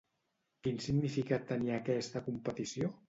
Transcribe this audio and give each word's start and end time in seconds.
Quin 0.67 0.79
significat 0.85 1.45
tenia 1.53 1.77
aquesta 1.81 2.23
competició? 2.31 2.91